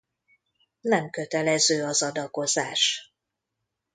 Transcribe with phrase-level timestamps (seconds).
[0.81, 3.13] Nem kötelező az adakozás.